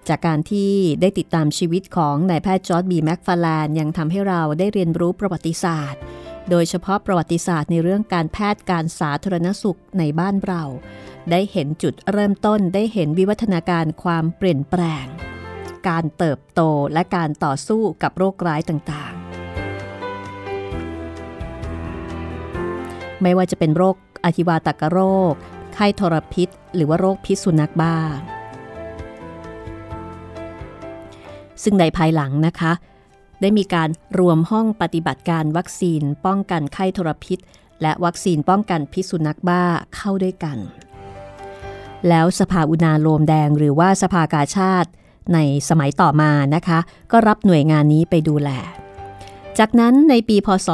[0.09, 6.00] จากการที่ได้ติดตามชีวิตของนายแพทย์จอร์จบีแมคฟาร์แลนด์ยังทำให้เราได้เรียนรู้ประวัติศาสตร์
[6.50, 10.62] โดยเฉพาะประวัติศาสตร์ในเรื่องการแพทย์การสาธารณสุขในบ้านเรา
[11.30, 15.06] ได้เห็นจุดเริ่มต้นได้เห็นวิวัฒนาการความเปลี่ยนแปลง
[15.88, 16.60] การเติบโต
[16.92, 19.18] และการต่อสู้กับโรคร้ายต่างๆ
[23.22, 25.00] ไม่ว่าจะเป็นโรคอธิวาตกโร
[25.32, 25.34] ค
[25.74, 27.96] ไข้ทรพิษ หรือว่าโรคพิษสุนัขบ้า
[31.62, 32.72] ซึ่งในภายหลังนะคะ
[33.40, 33.88] ได้มีการ
[34.19, 37.38] รวมห้องปฏิบัติการวัคซีนป้องกันไข้ทรพิษ
[37.82, 39.62] และวัคซีนป้องกันพิษสุนัขบ้า
[39.94, 40.58] เข้าด้วยกัน
[42.08, 44.90] แล้วสภาอุณาโลมแดงหรือว่าสภากาชาติ
[45.35, 45.38] ใน
[45.69, 46.79] สมัยต่อมานะคะ
[47.12, 48.50] ก็รับหน่วยงานนี้ไปดูแล
[49.58, 50.69] จากนั้นในปีพศ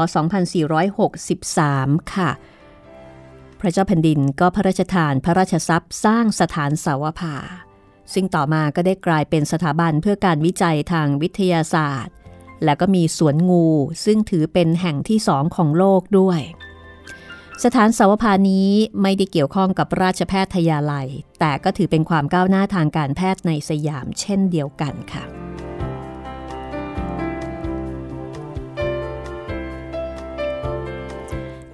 [1.15, 2.31] 2463 ค่ะ
[3.61, 7.37] พระเจ้าแผ่นดินก็พระราชทานพระราชทรัพย์สร้างสถานสาวภา
[8.15, 12.15] ซึ่งต่อมาก็ได้กลายเป็นสถาบันเพื่อการวิจัยทางวิทยาศาสตร์
[12.65, 13.67] และก็มีสวนงู
[14.05, 16.41] ซึ่งถือเป็นแห่งที่สองของโลกด้วย
[17.65, 18.71] สถานสาวภานี้
[19.03, 21.09] ไม่ได้เกี่ยวข้องกับราชแพทยาลัย
[21.41, 25.25] แต่ก็ถือเป็นความก้าวหน้าทางการแพทย์ในสยามเช่นเดียวกันค่ะ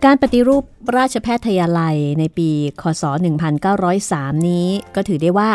[0.04, 0.64] การปฏิรูป
[0.96, 2.50] ราชแพทยาลัยในปี
[2.82, 3.04] คศ
[3.74, 5.50] 1903 นี้ก็ถือได้ว่า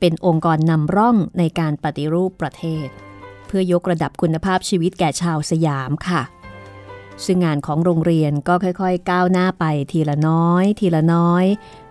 [0.00, 2.88] เป็นองค์กรนำร่องในการปฏิรูปประเทศ
[3.48, 6.22] เพื่อยกระดับคุณภาพชีวิตแก่ชาวสยามค่ะ
[7.24, 11.44] ซึ่งงานของโรงเรียนก็ค่อยๆ ก้าวหน้าไปทีละน้อย ทีละน้อย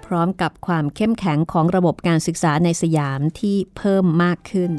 [0.06, 4.72] พร้อมกับความเข้มแข็งของระบบการศึกษาในสยามที่เพิ่มมากขึ้น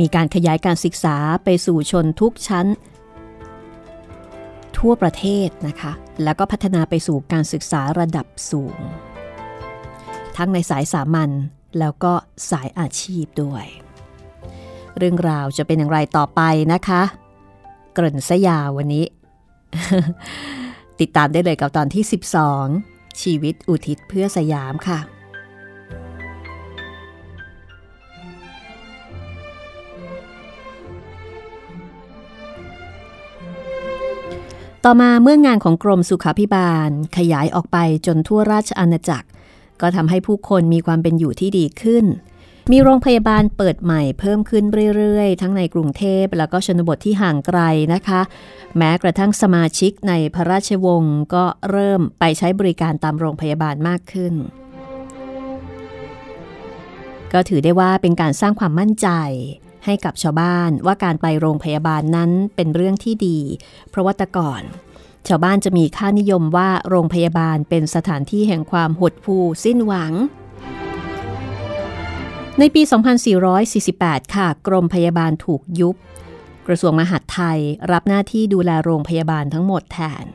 [0.00, 2.66] มีการขยายการศึกษาไปสู่ชนทุกชั้น
[4.78, 5.92] ทั่วประเทศนะคะ
[6.24, 8.78] แล้วก็พัฒนาไปสู่การศึกษาระดับสูง
[10.36, 11.30] ทั้งในสายสามัญ
[11.78, 12.12] แล้วก็
[12.50, 13.64] สายอาชีพด้วย
[14.98, 16.40] เรื่องราวจะเป็นอย่างไรต่อไป
[16.72, 17.02] นะคะ
[17.94, 19.04] เกริ่นสยาววันนี้
[21.00, 22.04] ติดตามได้เลยกับตอนที่
[22.62, 24.98] 12 ชีวิตอุทิศเพื่อสยามค่ะ
[34.90, 39.28] ต่อมาเมื่องานของกรมสุขาพิบาลขยายออกไปจนทั่วราชอาณาจักร
[39.80, 42.04] ก็ทำให้ผู้คนมีความเป็นอยู่ที่ดีขึ้น
[42.72, 44.64] มีโรงพยาบาลเปิดใหม่เพิ่มขึ้น
[44.96, 47.60] เรื่อยๆ ทั้งในกรุงเทพแล้วก็ชนบทที่ห่างไกล
[47.94, 48.20] นะคะ
[48.76, 54.34] แม้กระทั่งสมาชิกในพระราชวงศ์ก็เริ่มไปใช้บริการตามโรงพยาบาลมากขึ้น
[57.32, 59.08] ก็ถือได้ว่าเป็นการสร้างความมั่นใจ
[59.84, 63.38] ให้กับชาวบ้านว่าการไปโรงพยาบาลนั้นเป็นเรื่องที่ดี
[63.90, 64.62] เพราะว่าแต่ก่อน
[65.28, 70.12] ชาวบ้านจะมีค่านิยมว่าโรงพยาบาลเป็นสถานที่แห่งความหดหู่สิ้นหวัง
[72.58, 72.82] ในปี
[73.58, 75.96] 2448 ค่ะ กรมพยาบาลถูกยุบ
[76.66, 77.60] กระทรวงมหาดไทย
[77.92, 80.26] รับหน้าที่ดูแลโรงพยาบาลทั้งหมดแทน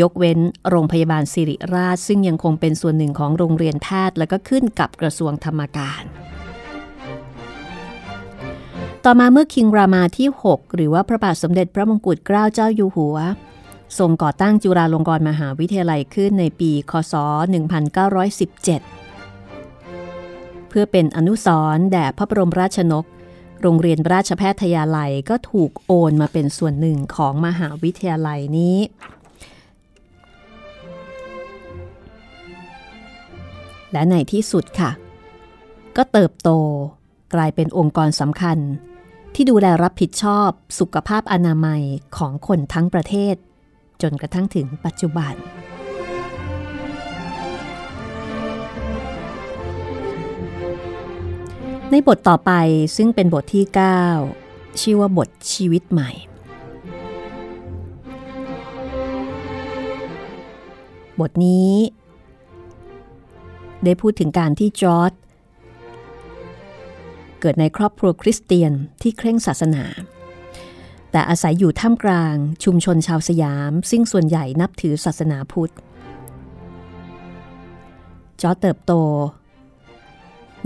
[0.00, 0.38] ยกเว้น
[0.70, 6.02] โรงพยาบาลสิริราช ซึ่งยังคงเป็นส่วนหนึ่งของโรงเรียนแพทย์ และก็ขึ้นกับกระทรวงธรรมการ
[9.06, 13.16] ต่อมาเมื่อคิงรามาที่ 6 หรือว่าพระบาทสมเด็จพระมงกุฎเกล้าเจ้าอยู่หัว
[13.98, 17.14] ทรงก่อตั้งจุฬาลงกรณ์มหาวิทยาลัยขึ้นในปี คศ
[19.92, 23.04] 1917 เพื่อเป็นอนุสรณ์แด่พระบรมราชนก
[23.60, 28.78] โรงเรียนราชแพทยาลัยก็ถูกโอนมาเป็นส่วนหนึ่งของมหาวิทยาลัยนี้
[33.92, 34.90] และในที่สุดค่ะ
[35.96, 36.50] ก็เติบโต
[37.34, 38.58] กลายเป็นองค์กรสำคัญ
[39.34, 41.82] ที่ดูแลรับผิดชอบสุขภาพอนามัย
[42.16, 43.34] ของคนทั้งประเทศ
[44.02, 45.34] จนกระทั่งถึงปัจจุบัน
[51.90, 52.52] ในบทต่อไป
[52.96, 53.64] ซึ่งเป็นบทที่
[54.22, 56.10] 9 ชื่อว่าบทชีวิตใหม่
[61.20, 61.72] บทนี้
[63.84, 65.12] ได้พูดถึงการที่จอร์ด
[67.42, 68.72] เกิดในครอบครัวคริสเตียน
[69.02, 69.84] ที่เคร่งศาสนา
[71.10, 72.34] แต่อาศัยอยู่ท่ามกลาง
[72.64, 75.72] ชุมชนชาวสยาม ซึ่งส่วนใหญ่นับถือศาสนาพุทธ
[78.40, 78.92] จอเติบโต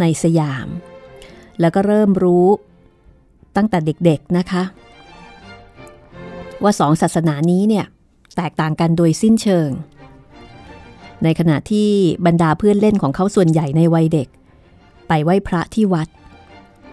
[0.01, 0.69] ในสยาม
[1.61, 2.47] แล้วก็เริ่มรู้
[3.57, 4.63] ตั้งแต่เด็กๆนะคะ
[6.63, 7.87] ว่าสองศาสนานี้เนี่ย
[8.37, 9.71] แตกต่างกันโดยสิ้นเชิง
[11.25, 11.91] ในขณะที่
[12.27, 14.29] บรรดาเพื่อนเล่นของเขาส่วนใหญ่ในวัยเด็ก
[15.09, 16.09] ไปไหว้พระที่วัด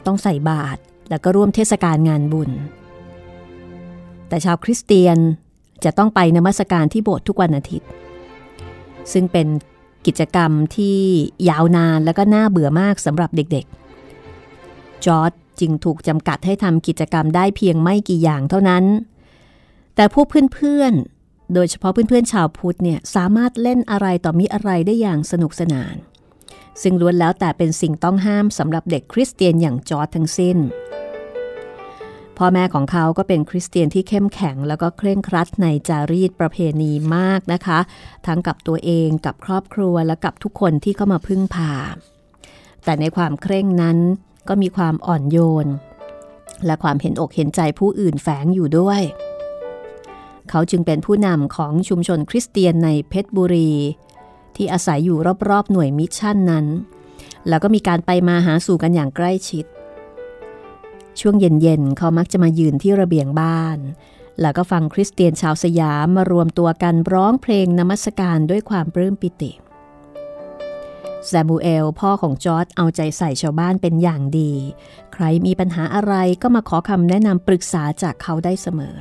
[0.05, 0.79] ต้องใส่บาตร
[1.09, 2.51] แล้วก็ร่วมเทศกาลงานบุญ
[4.27, 5.17] แต่ชาวคริสเตียน
[5.83, 7.89] จะต้องไปนมัสการที่โบสถ์ทุกวันอาทิตย์
[9.13, 9.47] ซึ่งเป็น
[10.05, 10.97] กิจกรรมที่
[11.49, 18.83] ยาวนานและก็น่าเบื่อมากสำหรับเด็กๆ จอร์ดจึงถูกจำกัดให้ทำกิจกรรมได้เพียงไม่กี่อย่างเท่านั้น
[19.95, 25.95] แต่พวกเพื่อนๆ โดยเฉพาะเพื่อนๆชาวพุทธเนี่ยสามารถเล่นอะไรต่อมีอะไรได้อย่างสนุกสนาน
[26.81, 30.57] ซึ่งล้วนแล้วแต่เป็นสิ่งต้องห้ามสำหรับเด็กคริสเตียนอย่างจอร์ดทั้งสิ้น
[32.37, 37.79] พ่อแม่ของเขาก็เป็นคริสเตียนที่เข้มแข็ง แล้วก็เคร่งครัดในจารีตประเพณีมากนะคะ
[38.27, 41.71] ทั้งกับตัวเองกับครอบครัวและกับทุกคนที่เข้ามาพึ่งพา
[42.83, 43.97] แต่ในความเคร่งนั้น
[44.47, 45.67] ก็มีความอ่อนโยน
[46.65, 49.01] และความเห็นอกเห็นใจผู้อื่นแฝงอยู่ด้วย
[50.49, 53.71] เขาจึงเป็นผู้นำของชุมชนคริสเตียนในเพชรบุรี
[54.57, 55.17] ที่อาศัยอยู่
[55.49, 56.65] รอบๆหน่วยมิชชั่นนั้น
[57.47, 59.65] แล้วก็มีการไปมาหาสู่กันอย่างใกล้ชิด
[61.19, 63.77] ช่วงเย็นๆเขามักจะมายืนที่ระเบียงบ้าน
[64.41, 69.51] แล้วก็ฟังคริสเตียนชาวสยามมารวมตัวกันร้องเพลงนมัสการด้วยความปลื้มปิติ
[71.27, 74.53] แซมมูเอลพ่อของจอร์จเอาใจใส่ชาวบ้านเป็นอย่างดี
[75.13, 78.95] ใครมีปัญหาอะไรก็มาขอคำแนะนำปรึกษาจากเขาได้เสมอ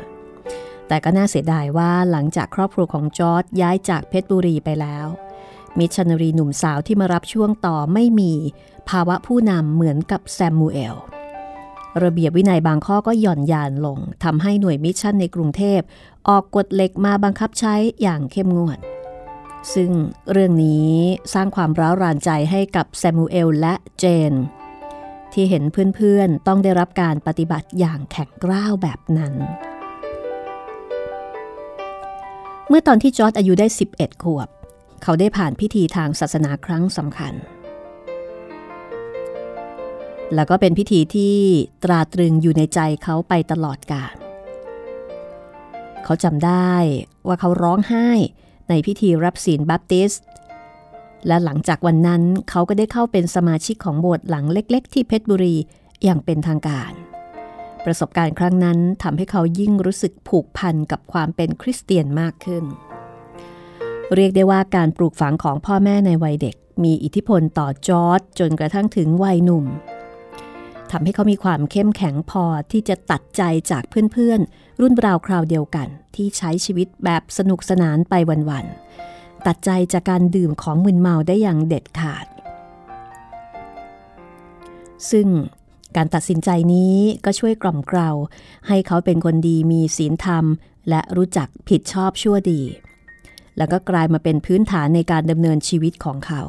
[0.88, 5.06] แต่ก็น่าเสียดายว่าหลังจากครอบครัวของจอร์จย้ายจากเพชรบุรีไปแล้ว
[5.78, 8.32] มิชชันนารีหนุ่มสาวที่มารับช่วงต่อไม่มี
[8.88, 10.96] ภาวะผู้นำเหมือนกับแซมมูเอล
[12.04, 15.80] ระเบียบวินัยบางข้อก็หย่อนยานลงทำให้หน่วยมิชชั่นในกรุงเทพ
[16.28, 18.78] ออกกฎเหล็กมาบังคับใช้อย่างเข้มงวด
[19.74, 19.90] ซึ่ง
[20.32, 20.90] เรื่องนี้
[21.34, 24.32] สร้างความร้าวรานใจให้กับแซมูเอลและเจน
[25.32, 25.62] ที่เห็น
[25.94, 29.34] เพื่อนๆ ต้องได้รับการปฏิบัติอย่างแข็งกร้าวแบบนั้น
[32.68, 34.48] เมื่อตอนที่จอร์ดอายุได้ 11 ขวบ
[35.02, 37.34] เขาได้ผ่านพิธีทางศาสนาครั้งสำคัญ
[40.34, 41.36] แล้วก็เป็นพิธีที่
[41.84, 44.14] ตราตรึงอยู่ในใจเขาไปตลอดกาล
[46.04, 46.74] เขาจำได้
[47.26, 48.08] ว่าเขาร้องไห้
[48.68, 50.24] ในพิธีรับศีลบัพติสต์
[51.26, 55.56] และหลังจากวันนั้นเขาก็ได้เข้าเป็นสมาชิกของโบสถ์หลังเล็ก ๆ ที่เพชรบุรี
[56.04, 56.92] อย่างเป็นทางการ
[57.84, 62.64] ประสบการณ์ครั้งนั้นทำให้เขายิ่งรู้สึกผูกพันกับความเป็นคริสเตียนมากขึ้น
[64.14, 69.64] เรียกได้ว่าการปลูกฝังของพ่อแม่ในวัยเด็ก มีอิทธิพลต่อจอร์จจนกระทั่งถึงวัยหนุ่ม
[70.90, 78.14] ทำให้เขามีความเข้มแข็งพอที่จะตัดใจจากเพื่อนๆ รุ่นราวคราวเดียวกัน ที่ใช้ชีวิตแบบสนุกสนานไป
[78.50, 82.26] วันๆ ตัดใจจากการดื่มของมึนเมาได้อย่างเด็ดขาด
[85.10, 85.28] ซึ่ง
[85.96, 88.10] การตัดสินใจนี้ก็ช่วยกล่อมเกลา
[88.68, 90.44] ให้เขาเป็นคนดีมีศีลธรรม
[90.88, 92.62] และรู้จักผิดชอบชั่วดี
[93.58, 96.42] แล้วก็กลายมาเป็นพื้นฐานในการดำเนินชีวิตของเขา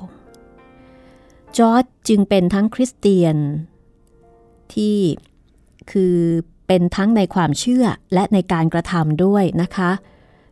[1.58, 3.36] จอร์จจึงเป็นทั้งคริสเตียน
[4.74, 4.98] ที่
[5.92, 6.16] คือ
[6.68, 9.92] เป็นทั้งในความเชื่อและในการกระทำด้วยนะคะ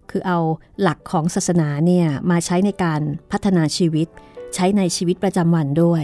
[0.10, 0.40] คือเอา
[0.82, 4.08] หลักของศาสนาเนี่ยมาใช้ในการพัฒนาชีวิต
[4.56, 6.04] ใช้ในชีวิตประจำวันด้วย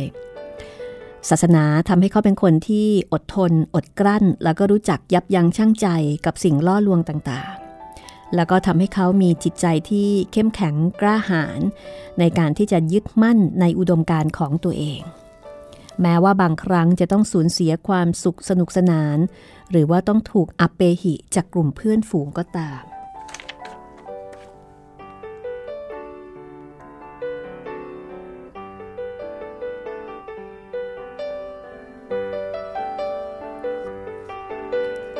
[1.29, 5.87] ศาสนาทำให้เขาเป็นคนที่อดทน อดกลั้น แล้วก็รู้จักยับยั้งชั่งใจ
[6.25, 7.66] กับสิ่งล่อลวงต่างๆ
[8.35, 11.59] แล้วก็ทำให้เขามีจิตใจที่เข้มแข็งกล้าหาญ
[12.19, 15.01] ในการที่จะยึดมั่นในอุดมการณ์ของตัวเอง
[16.01, 19.17] แม้ว่าบางครั้งจะต้องสูญเสียความสุขสนุกสนาน
[19.71, 22.83] หรือว่าต้องถูกอัปเปหิจากกลุ่มเพื่อนฝูงก็ตาม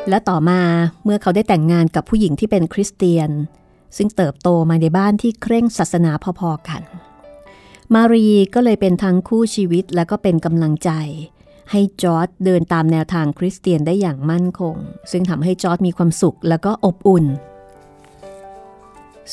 [0.10, 0.62] และต่อมา
[1.04, 3.30] เมื่อเขาได้แต่งงานกับผู้หญิงที่เป็นคริสเตียน
[3.98, 6.82] ซึ่งเติบโตมาในบ้านที่เคร่งศาสนาพอๆกัน
[7.94, 10.92] มารีก็เลยเป็นทั้งคู่ชีวิตและก็เป็นกำลังใจ
[11.72, 14.76] ให้จอร์จเดินตามแนวทางคริสเตียนได้อย่างมั่นคง
[15.12, 17.26] ซึ่งทำให้จอร์จมีความสุขและก็อบอุ่น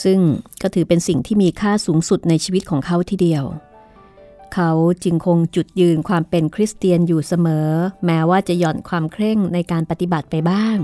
[0.02, 0.18] ซึ่ง
[0.62, 3.44] ก็ถือเป็นสิ่งที่มีค่าสูงสุดในชีวิตของเขาทีเดียว
[4.54, 4.72] เขา
[5.04, 7.68] จึงคงจุดยืนความเป็นคริสเตียนอยู่เสมอ
[8.06, 10.76] แม้ว่าจะหย่อนความเคร่งในการปฏิบัติไปบ้าง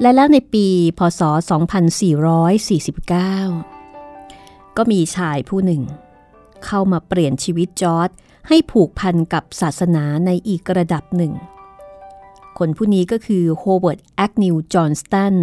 [0.00, 0.66] และแล้วในปี
[0.98, 1.20] พศ
[2.94, 5.82] 2449 ก็มีชายผู้หนึ่ง
[6.64, 8.10] เข้ามาเปลี่ยนชีวิตจอร์จ
[8.48, 11.32] ให้ผูกพันกับศาสนาในอีกระดับหนึ่ง
[12.58, 15.34] คนผู้นี้ก็คือโฮเวิร์ดแอกนิวจอห์นสตัน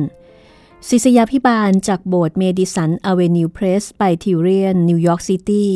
[0.89, 5.73] ศิษยาภิบาลจากโบสถ์ Madison Avenue Presbyterian New York City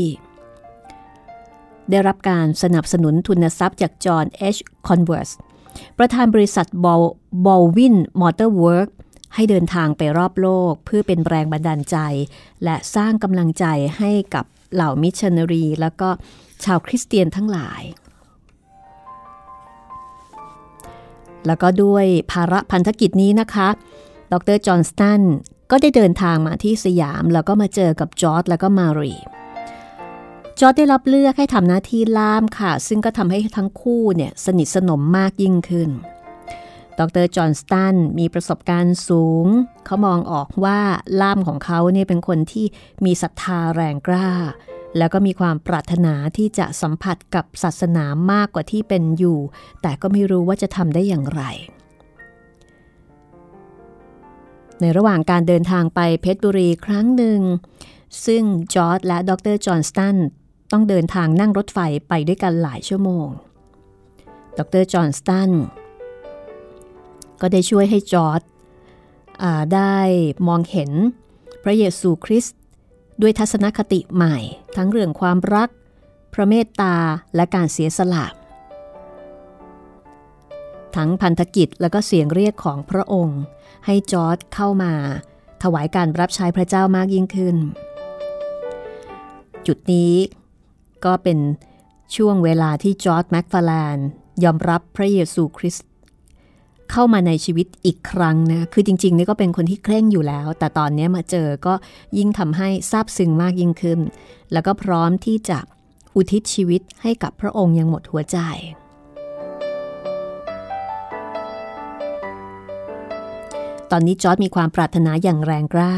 [1.90, 4.58] ได้รับการสนับสนุนทุนทรัพย์จากจอห์นเอช
[4.88, 5.30] คอนเวิร์ส
[5.98, 7.04] ประธานบริษัทบอล
[7.46, 8.90] บอลด์วิน Motor Works
[9.34, 11.98] ให้เดินทางไปรอบโลกเพื่อเป็นแรงบันดาลใจ
[12.64, 13.66] และสร้างกำลังใจ
[13.98, 16.10] ให้กับเหล่ามิชชันนารี แล้วก็
[16.64, 17.82] ชาวคริสเตียนทั้งหลาย
[21.48, 23.68] แล้วก็ด้วยภาระพันธกิจนี้นะคะ
[24.34, 25.22] ดรจอห์นสตัน
[25.72, 29.14] ก็ได้เดินทางมาที่สยาม แล้วก็มาเจอกับจอร์จแล้วก็มารี
[30.60, 35.90] จอร์ดได้รับเลือกให้ทำหน้าที่ล่ามค่ะ ซึ่งก็ทำให้ทั้งคู่เนี่ยสนิทสนมมากยิ่งขึ้น
[37.00, 39.48] ดรจอห์นสตันมีประสบการณ์สูง
[39.86, 40.80] เขามองออกว่า
[41.22, 42.66] ล่ามของเขาเนี่ยเป็นคนที่
[43.06, 44.30] มีศรัทธาแรงกล้า
[44.98, 49.40] แล้วก็มีความปรารถนาที่จะสัมผัสกับศาสนามากกว่าที่เป็นอยู่
[49.82, 51.44] แต่ก็ไม่รู้ว่าจะทำได้อย่างไร
[54.82, 57.40] ในระหว่างการเดินทางไปเพชรบุรีครั้งหนึ่ง
[58.26, 60.16] ซึ่งจอร์จและดรจอห์นสตัน
[60.72, 63.28] ต้องเดินทางนั่งรถไฟไปด้วยกันหลายชั่วโมง
[64.58, 65.52] ดรจอห์นสตัน
[67.42, 68.42] ก็ได้ช่วยให้จอร์จ
[69.74, 69.98] ได้
[70.48, 70.92] มองเห็น
[71.64, 72.58] พระเยซูคริสต์
[73.22, 74.38] ด้วยทัศนคติใหม่
[74.76, 75.70] ทั้งเรื่องความรัก
[76.34, 76.96] พระเมตตา
[77.36, 78.26] และการเสียสละ
[80.96, 83.42] ทั้งพันธกิจและก็เสียงเรียกของพระองค์
[83.86, 84.94] ให้จอร์ดเข้ามา
[85.64, 87.56] ถวายการรับใช้พระเจ้ามากยิ่งขึ้น
[89.68, 90.14] จุดนี้
[91.06, 91.40] ก็เป็น
[92.16, 93.98] ช่วงเวลาที่จอร์ดแม็กฟาแลน
[94.44, 95.88] ยอมรับพระเยซูคริสต์
[96.92, 101.74] เข้ามาในชีวิตอีกครั้งนะ คือจริงๆนี่ก็เป็นคนที่เคร่งอยู่แล้ว แต่ตอนนี้มาเจอก็
[102.18, 104.00] ยิ่งทำให้ซาบซึ้งมากยิ่งขึ้น
[104.52, 105.60] แล้วก็พร้อมที่จะ
[106.16, 108.38] อุทิศชีวิตให้กับพระองค์ยังหมดหัวใจ
[113.92, 115.96] ตอนนี้จอร์จมีความปรารถนาอย่างแรงกล้า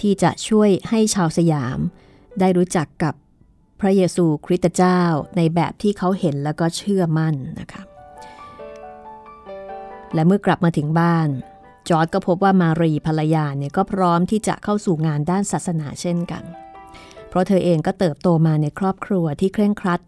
[0.00, 1.78] ที่จะช่วยให้ชาวสยาม
[2.40, 3.14] ได้รู้จักกับ
[3.80, 5.00] พระเยซูคริสต์เจ้า
[5.36, 7.82] ในแบบที่เขาเห็นแล้วก็เชื่อมั่นนะคะ
[10.14, 11.28] และเมื่อกลับมาถึงบ้าน
[11.88, 16.44] จอร์จก็พบว่ามารีภรรยาเนี่ยก็พร้อมที่จะเข้าสู่งานด้านศาสนาเช่นกัน
[17.28, 20.00] เพราะเธอเองก็เติบโตมาในครอบครัวที่เคร่งครัด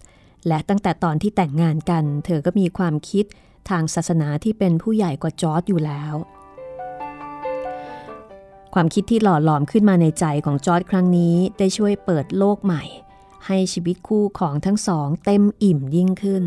[0.48, 3.24] และตั้งแต่ตอนที่แต่งงานกัน เธอก็มีความคิด
[3.70, 6.14] ทางศาสนาที่เป็นผู้ใหญ่กว่าจอร์ดอยู่แล้ว
[8.74, 12.82] ความคิดที่หล่อหลอมขึ้นมาในใจของจอร์ดครั้งนี้ได้ช่วยเปิดโลกใหม่
[13.46, 16.44] ให้ชีวิตคู่ของทั้งสองเต็มอิ่มยิ่งขึ้น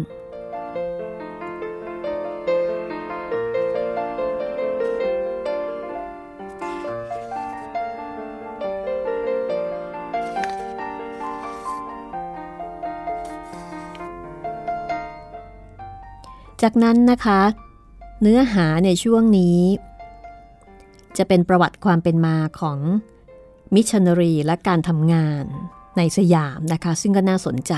[16.61, 17.41] จากนั้นนะคะ
[18.21, 19.59] เนื้อหาในช่วงนี้
[21.17, 22.79] จะเป็นประวัติความเป็นมาของ
[23.75, 25.45] มิชชันนารีและการทำงาน
[25.97, 27.73] ในสยามนะคะ ซึ่งก็น่าสนใจ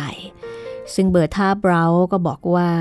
[0.94, 2.72] ซึ่งเบอร์ธาบราวก็บอกว่า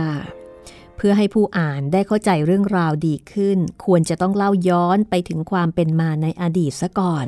[0.96, 7.26] เพื่อให้ผู้อ่านได้เข้าใจเรื่องราวดีขึ้น ควรจะต้องเล่าย้อนไปถึงความเป็นมาในอดีตซะก่อน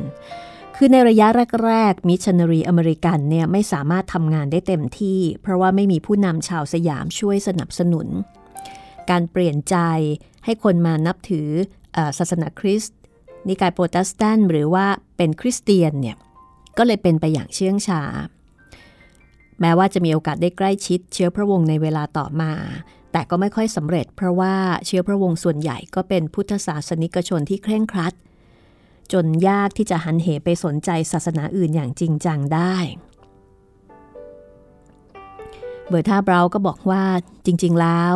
[0.77, 1.27] คือในระยะ
[1.67, 8.07] แรกๆมิชชันนารีอเมริกันเนี่ยไม่สามารถทำงานได้เต็มที่ เพราะว่าไม่มีผู้นำชาวสยามช่วยสนับสนุน
[9.11, 9.77] การเปลี่ยนใจ
[10.45, 11.49] ให้คนมานับถือ
[12.19, 12.97] ศาสนาคริสต์
[13.49, 16.17] นิกายโปรเตสแตนต์หรือว่าเป็นคริสเตียนเนี่ย
[16.79, 18.03] ก็เลยเป็นไปอย่างเชื่องช้า
[19.61, 22.53] แม้ว่าจะมีโอกาสได้ใกล้ชิดเชื้อพระวงศ์ในเวลาต่อมา
[23.13, 24.55] แต่ก็ไม่ค่อยสำเร็จ เพราะว่า
[24.87, 28.15] เชื้อพระวงศ์ส่วนใหญ่ก็เป็นพุทธศาสนิกชนที่เคร่งครัด
[29.13, 32.77] จนยากที่จะหันเหไปสนใจศาสนาอื่นอย่างจริงจังได้
[35.89, 37.03] เบอร์ธาบราวน์ก็บอกว่า
[37.47, 38.15] จริง ๆ แล้ว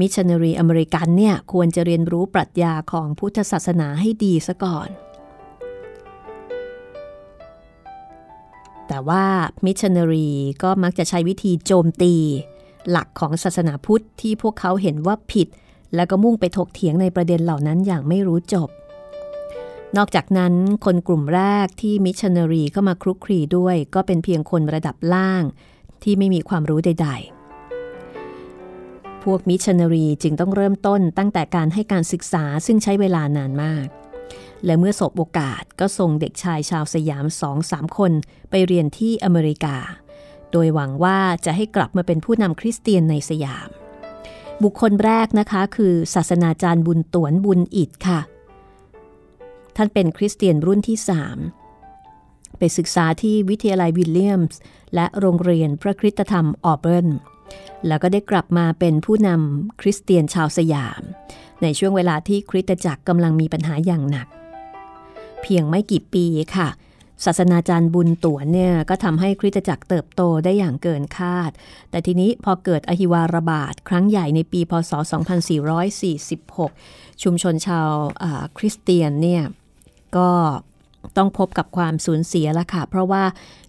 [0.00, 4.88] มิชชันนารีอเมริกันเนี่ยควรจะเรียนรู้ปรัชญาของพุทธศาสนาให้ดีซะก่อน
[8.88, 9.24] แต่ว่า
[9.64, 10.30] มิชชันนารี
[10.62, 12.14] ก็มักจะใช้วิธีโจมตี
[12.90, 15.48] หลักของศาสนาพุทธที่พวกเขาเห็นว่าผิด
[15.94, 18.68] แล้วก็มุ่งไปถกเถียงในประเด็นเหล่านั้นอย่างไม่รู้จบ
[19.96, 20.54] นอกจากนั้น
[20.84, 25.42] คนกลุ่มแรกที่มิชชันนารีเข้ามาคลุกคลีด้วย ก็เป็นเพียงคนระดับล่าง
[26.02, 27.35] ที่ไม่มีความรู้ใด ๆ
[29.26, 33.86] พวกมิชชันนารีจึงต้องเริ่มต้นตั้งแต่การให้การศึกษาซึ่งใช้เวลานานมาก
[34.64, 38.12] และเมื่อสบโอกาสก็ส่งเด็กชายชาวสยามสองสามคน
[38.50, 39.76] ไปเรียนที่อเมริกา
[40.52, 43.68] โดยหวังว่าจะให้กลับมาเป็นผู้นำคริสเตียนในสยาม
[44.62, 48.20] บุคคลแรกนะคะคือศาสนาจารย์บุญตวนบุญอิดค่ะ
[49.76, 51.38] ท่านเป็นคริสเตียนรุ่นที่สาม
[52.58, 54.58] ไปศึกษาที่วิทยาลัยวิลเลียมส์
[54.94, 57.08] และโรงเรียนพระคริสตธรรมออเบิร์น
[57.86, 61.02] แล้วก็ได้กลับมาเป็นผู้นำคริสเตียนชาวสยาม
[61.62, 64.26] ในช่วงเวลาที่คริสตจักรกำลังมีปัญหาอย่างหนัก
[65.42, 66.68] เพียงไม่กี่ปีค่ะ
[67.24, 71.50] ศาสนาจารย์บุญตวนเนี่ยก็ทำให้คริสตจักรเติบโตได้อย่างเกินคาด
[71.90, 74.92] แต่ทีนี้พอเกิดอหิวาระบาดครั้งใหญ่ในปีพศ
[76.26, 77.88] 2446 ชุมชนชาว
[78.58, 79.42] คริสเตียนเนี่ย
[80.16, 80.30] ก็
[81.16, 83.24] ต้องพบกับความสูญเสียละค่ะ เพราะว่า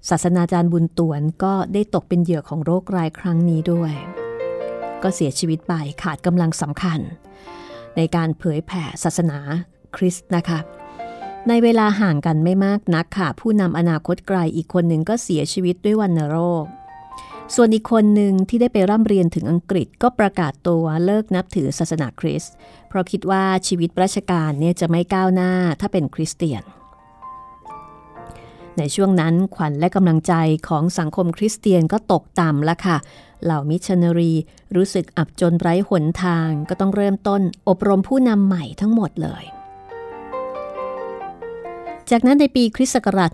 [0.09, 3.93] ศาสนาจารย์บุญตวนก็ได้ตกเป็นเหยื่อของโรครายครั้งนี้ด้วย
[5.03, 5.73] ก็เสียชีวิตไป
[6.03, 6.99] ขาดกำลังสำคัญ
[7.95, 9.39] ในการเผยแผ่ศาสนา
[9.95, 10.59] คริสต์นะคะ
[11.47, 16.65] ในเวลาห่างกันไม่มากนักค่ะ ผู้นำอนาคตไกลอีกคนหนึ่งก็เสียชีวิตด้วยวัณโรค
[17.55, 22.53] ส่วนอีกคนหนึ่งที่ได้ไปร่ำเรียนถึงอังกฤษก็ประกาศตัวเลิกนับถือศาสนาคริสต์
[22.89, 26.63] เพราะคิดว่าชีวิตราชการเนี่ยจะไม่ก้าวหน้าถ้าเป็นคริสเตียน
[28.77, 30.33] ในช่วงนั้นขวัญและกำลังใจ
[30.67, 32.97] ของสังคมคริสเตียนก็ตกต่ำแล้วค่ะ
[33.43, 34.33] เหล่ามิชชันนารี
[34.75, 39.43] รู้สึกอับจนไร้หนทางก็ต้องเริ่มต้นอบรมผู้นำใหม่ทั้งหมดเลย
[42.11, 43.29] จากนั้นในปีคริสต์ศักราช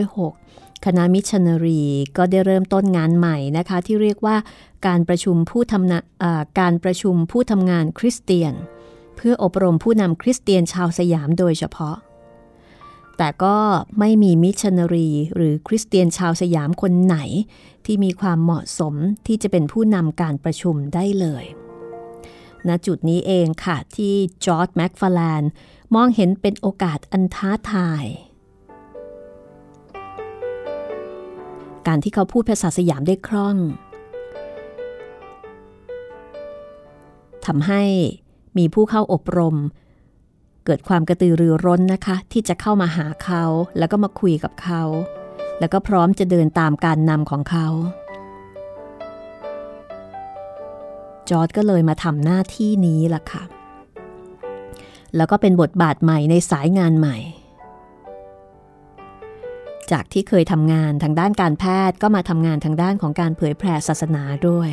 [0.00, 1.82] 1906 คณะมิชชันนารี
[2.16, 4.36] ก็ได้เริ่มต้นงานใหม่นะคะ ที่เรียกว่า
[4.86, 8.54] การประชุมผู้ทำการประชุมผู้ทำงานคริสเตียน
[9.16, 11.96] เพื่ออบรมผู้นำคริสเตียนชาวสยามโดยเฉพาะ
[13.24, 13.56] แต่ก็
[13.98, 17.16] ไม่มีมิชชันนารี หรือคริสเตียนชาวสยามคนไหน
[17.86, 18.94] ที่มีความเหมาะสม
[19.26, 21.44] ที่จะเป็นผู้นำการประชุมได้เลย
[22.68, 25.42] ณจุดนี้เองค่ะ ที่จอร์จแม็คฟาร์แลนด์
[25.94, 28.04] มองเห็นเป็นโอกาสอันท้าทาย
[31.86, 33.56] การที่เขาพูดภาษาสยามได้คล่อง
[37.46, 37.82] ทำให้
[38.58, 39.56] มีผู้เข้าอบรม
[40.64, 43.44] เกิดความกระตือรือร้นนะคะ ที่จะเข้ามาหาเขา
[43.78, 44.82] แล้วก็มาคุยกับเขา
[45.60, 47.66] แล้วก็พร้อมจะเดินตามการนำของเขา
[51.28, 53.42] จอร์ดก็เลยมาทำหน้าที่นี้ล่ะค่ะ
[55.16, 57.18] แล้วก็เป็นบทบาทใหม่ในสายงานใหม่
[59.92, 64.70] จากที่เคยทำงานทางด้านการแพทย์ก็มาทำงานทางด้านของการเผยแพร่ศาสนาด้วย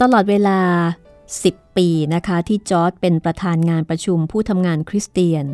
[0.00, 0.58] ตลอดเวลา
[1.16, 5.46] 10 ปีนะคะที่จอร์จเป็นประธานงานประชุมผู้ทำงานคริสเตียน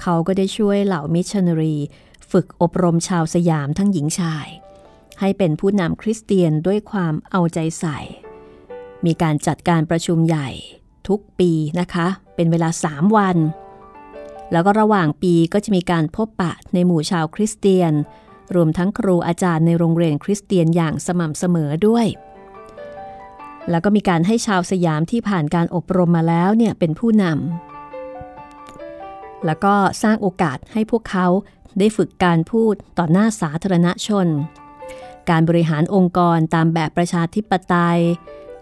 [0.00, 1.76] เขาก็ได้ช่วยเหล่ามิชชันนารี
[2.30, 4.46] ฝึกอบรมชาวสยามทั้งหญิงชาย
[5.20, 7.98] ให้เป็นผู้นำคริสเตียนด้วยความเอาใจใส่
[9.04, 10.48] มีการจัดการประชุมใหญ่
[11.08, 13.36] ทุกปีนะคะ เป็นเวลา 3 วัน
[14.52, 17.92] แล้วก็ระหว่างปีก็จะมีการพบปะในหมู่ชาวคริสเตียน
[18.54, 22.06] รวมทั้งครูอาจารย์ในโรงเรียนคริสเตียนอย่างสม่ำเสมอด้วย
[23.70, 31.26] แล้วก็มีการให้ชาวสยามที่ผ่านการอบรมมาแล้วเนี่ยเป็นผู้นำแล้วก็สร้างโอกาสให้พวกเขา
[31.78, 34.28] ได้ฝึกการพูดต่อหน้าสาธารณชน
[35.30, 38.00] การบริหารองค์กรตามแบบประชาธิปไตย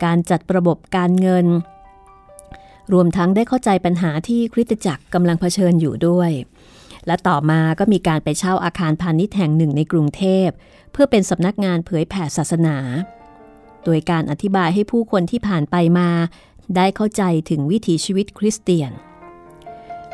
[0.05, 1.47] การจัดระบบการเงิน
[2.93, 6.31] รวมทั้งได้เข้าใจปัญหาที่คริสตจักรกำลังเผชิญอยู่ด้วย
[7.07, 10.49] และต่อมาก็มีการไปเช่าอาคารพาณิชย์แห่งหนึ่งในกรุงเทพ
[10.93, 12.77] เพื่อเป็นสำนักงานเผยแผ่ศาสนา
[13.85, 16.09] โดยการอธิบายให้ผู้คนที่ผ่านไปมา
[16.77, 18.93] ได้เข้าใจถึงวิถีชีวิตคริสเตียน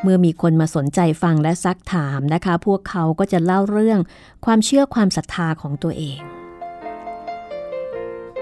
[0.03, 4.01] เมื่อมีคนมาสนใจฟังและซักถามนะคะ พวกเขาก็จะเล่าเรื่อง
[4.45, 6.21] ความเชื่อความศรัทธาของตัวเอง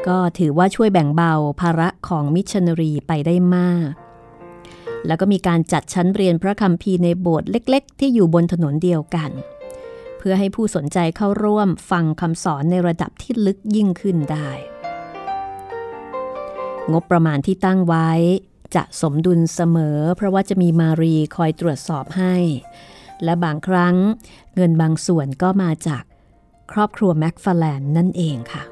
[0.06, 3.90] ก็ถือว่าช่วยแบ่งเบาภาระของมิชชันนารีไปได้มาก
[5.06, 9.30] แล้วก็มีการจัดชั้นเรียนพระคัมภีร์ในโบสถ์เล็ก ๆ ที่อยู่บนถนนเดียวกัน
[10.18, 14.50] เพื่อให้ผู้สนใจเข้าร่วมฟังคำสอนในระดับที่ลึกยิ่งขึ้นได้
[16.92, 18.10] งบประมาณที่ตั้งไว้
[18.74, 22.34] จะสมดุลเสมอ เพราะว่าจะมีมารีคอยตรวจสอบให้
[23.24, 23.96] และบางครั้ง
[24.54, 26.04] เงินบางส่วนก็มาจาก
[26.72, 28.62] ครอบครัวแม็กฟาแลนนั่นเองค่ะ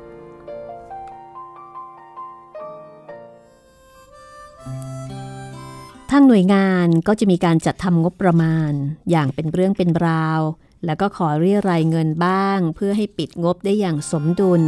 [6.11, 8.72] ทางหน่วยงานก็จะมีการจัดทำงบประมาณ
[9.11, 10.40] อย่างเป็นเรื่องเป็นราว
[10.85, 14.62] แล้วก็ขอเรียรายเงินบ้าง เพื่อให้ปิดงบได้อย่างสมดุล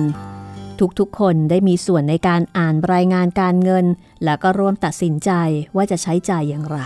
[1.01, 3.87] ทุกๆ คนได้มีส่วนในการอ่านรายงานการเงิน
[4.25, 5.31] แล้วก็ร่วมตัดสินใจ
[5.77, 6.81] ว่าจะใช้จ่ายอย่างไร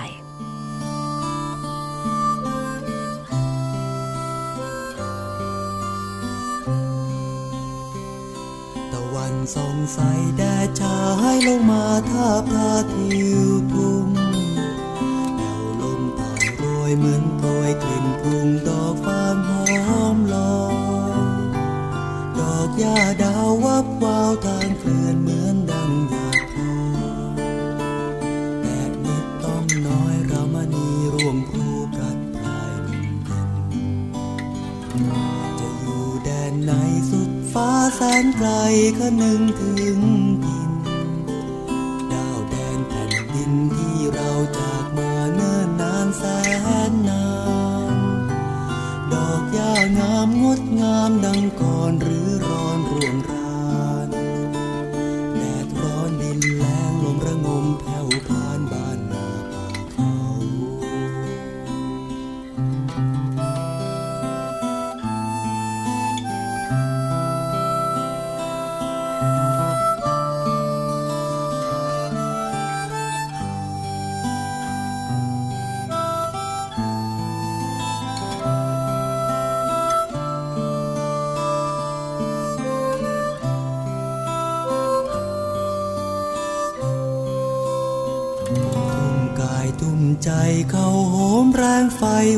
[8.93, 9.99] ตะวันส่องใส
[10.37, 11.01] แดดชา
[11.35, 14.07] ยลงมาทาบทาทิวทุ่ง
[15.37, 19.68] แล้วลมผ่านโรยเหมือนโปรยกลิ่นพุ่งดอกฟ้าหอ
[22.83, 27.33] ยาดาววับวาวทางเคลื่อนเหมือนดังยาทอง
[28.63, 33.51] แดดนิดต้องน้อยรามณีร่วมคู่กัดพลายลนเย็น
[35.61, 36.73] จะอยู่แดนไหน
[37.11, 38.51] สุดฟ้าแสนไกล
[38.99, 40.01] ก็นึงถึง
[40.45, 40.73] ดิน
[42.13, 46.23] ดาวแดนแผ่นดินที่เราจากมาเนิ่นนานแส
[46.91, 47.27] นนา
[47.95, 47.97] น
[49.13, 52.29] ดอกยญ้างามงดงามดังก่อนหรือ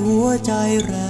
[0.04, 0.52] หัวใจ
[0.84, 1.09] แรง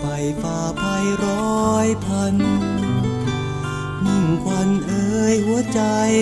[0.00, 0.06] ไป
[0.42, 2.36] ฝ่าภัยร้อยพัน
[4.04, 5.80] มิ่งควันเอ่ยหัวใจ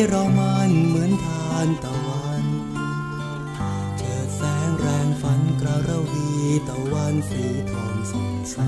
[0.08, 2.44] เรามันเหมือนทานตะวัน
[3.98, 6.30] เจิดแสงแรงฝันกระระวี
[6.68, 8.58] ตะวันสีทองสดใส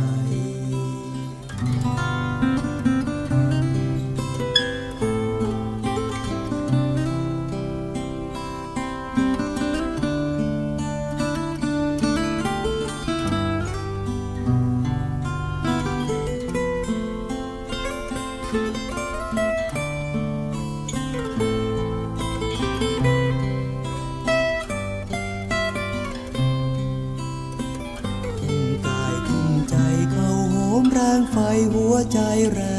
[32.13, 32.19] ใจ
[32.53, 32.74] แร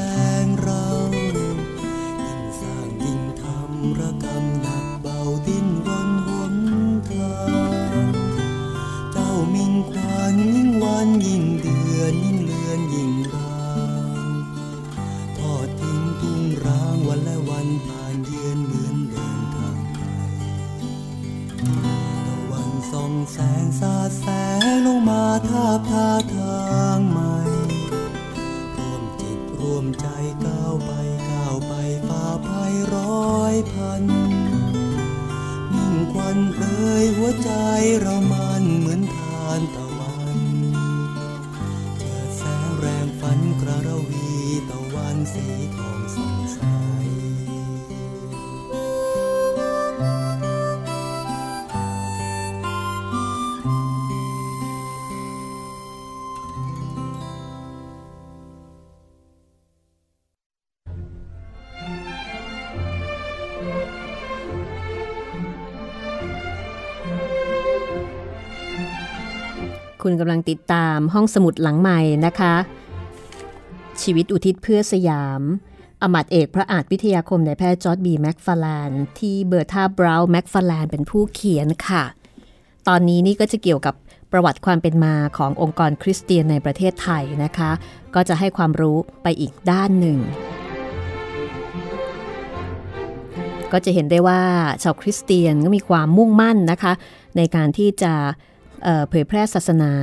[70.07, 72.55] คุณกำลังติดตามห้องสมุดหลังใหม่นะคะ
[74.01, 75.41] ชีวิตอุทิศเพื่อสยาม
[76.01, 78.89] อำมาตย์เอกพระอาจวิทยาคมนายแพทย์จอร์จบีแม็คฟาร์แลนด์
[79.19, 82.03] ที่เบอร์ธาบราวน์แม็คฟาร์แลนด์เป็นผู้เขียนค่ะ
[82.87, 83.95] ตอนนี้นี่ก็จะเกี่ยวกับ
[84.31, 87.71] ประวัติความเป็นมาขององค์กรคริสเตียนในประเทศไทยนะคะ
[88.15, 90.17] ก็จะให้ความรู้ไปอีกด้านหนึ่ง
[93.71, 94.41] ก็จะเห็นได้ว่า
[94.83, 96.93] ชาวคริสเตียนก็มีความมุ่งมั่นนะคะ
[97.37, 98.13] ในการที่จะ
[99.09, 99.93] เผยแพร่ศาสนา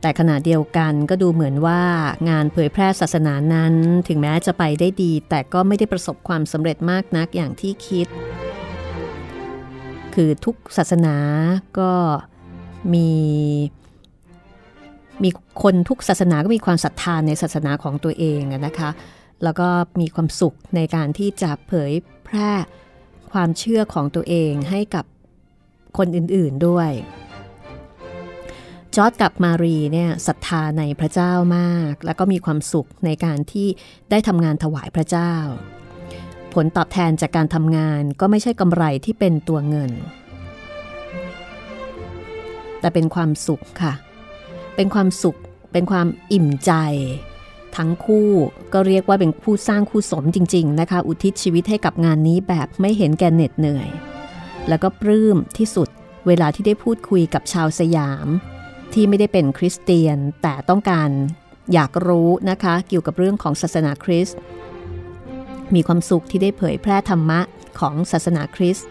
[0.00, 1.82] แต่ขณะเดียวกันก็ดูเหมือนว่า
[2.28, 3.74] งานเผยแพร่ศาสนานั้น
[4.08, 8.06] ถึงแม้จะไปได้ดี แต่ก็ไม่ได้ประสบความสำเร็จมากนักอย่างที่คิด
[10.14, 11.16] คือทุกศาสนา
[11.78, 11.92] ก็
[12.94, 13.10] มี
[15.22, 15.30] มี
[15.62, 18.90] คนทุกศาสนาก็มีความศรัทธาในศาสนาของตัวเองนะคะ
[19.44, 19.68] แล้วก็
[20.00, 21.92] มีความสุขในการที่จะเผย
[22.24, 22.50] แพร่
[23.32, 25.04] ความเชื่อของตัวเองให้กับ
[25.98, 26.90] คนอื่นๆด้วย
[28.96, 33.68] จอร์ดกับมารีเนี่ยศรัทธาในพระเจ้ามาก แล้วก็มีความสุขในการที่
[34.10, 35.34] ได้ทำงานถวายพระเจ้า
[36.54, 39.92] ผลตอบแทนจากการทำงานก็ไม่ใช่กำไรที่เป็นตัวเงิน
[42.80, 43.94] แต่เป็นความสุขค่ะ
[44.76, 45.38] เป็นความสุข
[45.72, 46.72] เป็นความอิ่มใจ
[47.76, 48.30] ทั้งคู่
[48.72, 53.88] ก็เรียกว่าเป็นคู่สร้างคู่สมจริง ๆ นะคะ อุทิศชีวิตให้กับงานนี้แบบไม่เห็นแก่เหน็ดเหนื่อย
[54.68, 55.88] แล้วก็ปลื้มที่สุด
[56.26, 58.28] เวลาที่ได้พูดคุยกับชาวสยาม
[58.94, 61.10] ที่ไม่ได้เป็นคริสเตียน แต่ต้องการ
[61.72, 64.38] อยากรู้นะคะเกี่ยวกับเรื่องของศาสนาคริสต์
[65.74, 67.40] มีความสุขที่ได้เผยแพร่ธรรมะ
[67.80, 68.88] ของศาสนาคริสต์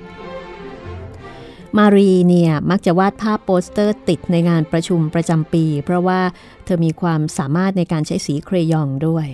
[1.78, 6.22] มารีเนี่ยมักจะวาดภาพโปสเตอร์ติดในงานประชุมประจำปี เพราะว่า
[6.66, 9.28] เธอมีความสามารถในการใช้สีเครยองด้วย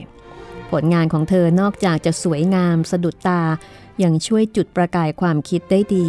[0.72, 3.42] ผลงานของเธอนอกจากจะสวยงามสะดุดตา
[4.04, 6.08] ยังช่วยจุดประกายความคิดได้ดี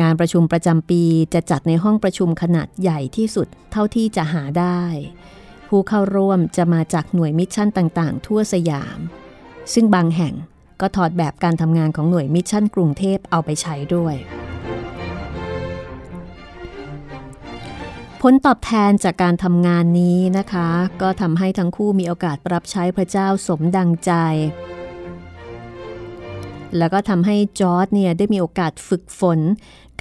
[0.00, 1.02] งานประชุมประจำปี
[1.34, 4.82] จะจัดในห้องประชุมขนาดใหญ่ที่สุดเท่าที่จะหาได้
[5.68, 8.98] ผู้เข้าร่วมจะมาจากหน่วยมิชชั่นต่างๆ ทั่วสยาม
[9.72, 10.34] ซึ่งบางแห่ง
[10.80, 14.14] ก็ถอดแบบการทำงานของหน่วยมิชชั่นกรุงเทพเอาไปใช้ด้วย
[18.22, 20.68] ผลตอบแทนจากการทำงานนี้นะคะ
[21.02, 24.12] ก็ทำให้ทั้งคู่มีโอกาสรับใช้พระเจ้าสมดังใจ
[26.78, 29.40] แล้วก็ทำให้จอร์ดเนี่ยได้มีโอกาสฝึกฝน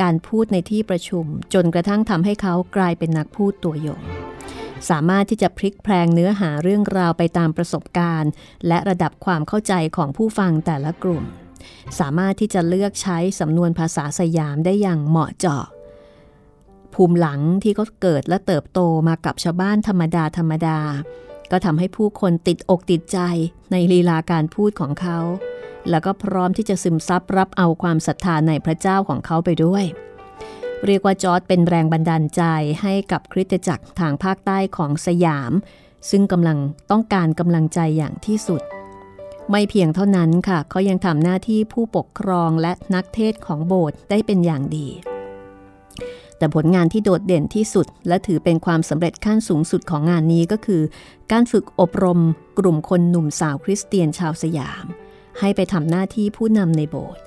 [0.01, 4.01] การพูดในที่ประชุม จนกระทั่งทำให้เขากลายเป็นนักพูดตัวยง
[4.89, 8.31] สามารถที่จะพลิกแพลงเนื้อหาเรื่องราวไปตามประสบการณ์
[8.67, 11.23] และระดับความเข้าใจของผู้ฟังแต่ละกลุ่ม
[11.99, 15.65] สามารถที่จะเลือกใช้สำนวนภาษาสยามได้อย่างเหมาะเจาะ
[16.93, 20.79] ภูมิหลังที่เขาเกิดและเติบโตมากับชาวบ้านธรรมดาธรรมดา
[21.51, 23.19] ก็ทำให้ผู้คนติดอกติดใจ
[23.71, 25.19] ในลีลาการพูดของเขา
[25.89, 29.85] แล้วก็พร้อมที่จะซึมซับรับเอาความศรัทธาในพระเจ้าของเขาไปด้วย
[30.85, 32.41] เรียกว่าจอร์ดเป็นแรงบันดาลใจ
[32.81, 35.51] ให้กับคริสตจักรทางภาคใต้ของสยาม
[36.09, 36.57] ซึ่งกำลัง
[36.91, 38.61] ต้องการกำลังใจอย่างที่สุด
[39.51, 44.87] ไม่เพียงเท่านั้นค่ะเขายังทำหน้าที่ผู้ปกครองและนักเทศของโบสถ์ได้เป็นอย่างดี
[46.37, 50.81] แต่ผลงานที่โดดเด่นที่สุด และถือเป็นความสำเร็จขั้นสูงสุดของงานนี้ก็คือ
[51.31, 52.19] การฝึกอบรม
[52.59, 54.85] กลุ่มคนหนุ่มสาวคริสเตียนชาวสยาม
[55.39, 57.21] ให้ไปทำหน้าที่ผู้นำในโบสถ์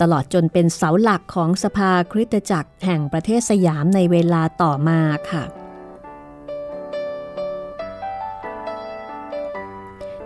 [0.00, 5.44] ตลอดจนเป็นเสาหลักของสภาคริสตจักรแห่งประเทศสยามในเวลาต่อมาค่ะ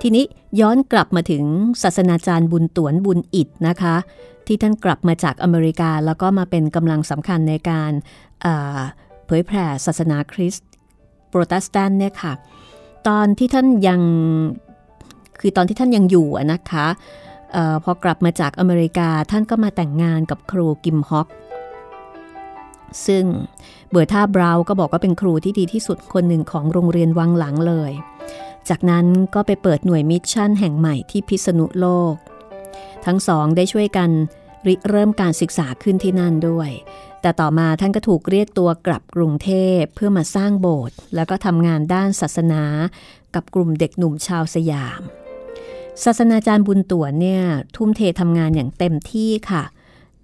[0.01, 0.25] ทีนี้
[0.61, 1.45] ย้อนกลับมาถึง
[1.83, 3.97] ศาสนาจารย์บุญตวนบุญอิดนะคะ
[4.47, 7.93] ที่ท่านกลับมาจากอเมริกาแล้วก็มาเป็นกำลังสำคัญในการ
[9.27, 10.69] เผยแผ่ศาสนาคริสต์
[11.29, 12.33] โปรเตสแตนต์เนี่ยค่ะ
[13.09, 14.01] ตอนที่ท่านยัง
[15.43, 16.87] คือตอนที่ท่านยังอยู่นะคะ
[17.57, 21.29] อ๋อพอกลับมาจากอเมริกาท่านก็มาแต่งงานกับครูกิมฮอก
[23.07, 23.25] ซึ่ง
[23.91, 27.93] เบอร์ธาบราวน์ก็บอกว่าเป็นครูที่ดีที่สุดคนหนึ่งของโรงเรียนวังหลังเลย
[28.69, 32.15] จากนั้นก็ไปเปิดหน่วยมิชชั่นแห่งใหม่ที่พิษณุโลกก
[33.07, 34.11] ทั้งสองได้ช่วยกัน
[34.67, 36.71] ริเริ่มการศึกษาขึ้นที่นั่นด้วย
[37.21, 42.65] แต่ต่อมาท่านก็ถูกเรียกตัวกลับกรุงเทพเพื่อมาสร้างโบสถ์แล้วก็ทำงานด้านศาสนา
[43.35, 45.01] กับกลุ่มเด็กหนุ่มชาวสยาม
[46.05, 47.43] ศาสนาจารย์บุญตวนเนี่ย
[47.77, 49.63] ทุ่มเททำงานอย่างเต็มที่ค่ะ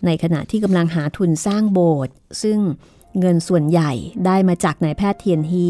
[0.06, 2.58] ในขณะที่กำลังหาทุนสร้างโบสถ์ซึ่ง
[3.18, 3.92] เงินส่วนใหญ่
[4.26, 5.66] ได้มาจากนายแพทย์เทียนฮี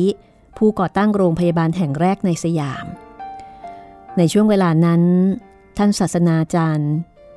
[0.58, 2.86] ผู้ก่อตั้งโรงพยาบาลแห่งแรกในสยาม
[4.18, 5.02] ในช่วงเวลานั้น
[5.78, 6.92] ท่านศาสนาจารย์